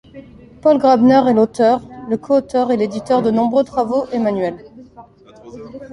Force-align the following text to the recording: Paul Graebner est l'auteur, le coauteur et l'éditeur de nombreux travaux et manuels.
Paul 0.63 0.79
Graebner 0.79 1.29
est 1.29 1.33
l'auteur, 1.35 1.79
le 2.09 2.17
coauteur 2.17 2.71
et 2.71 2.75
l'éditeur 2.75 3.21
de 3.21 3.29
nombreux 3.29 3.63
travaux 3.63 4.07
et 4.11 4.17
manuels. 4.17 4.65